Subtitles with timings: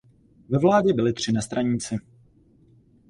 [0.49, 1.95] Ve vládě byli tři nestraníci.